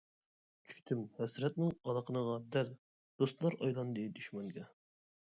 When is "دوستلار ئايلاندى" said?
3.23-4.07